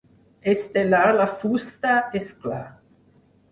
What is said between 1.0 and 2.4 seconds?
la fusta, és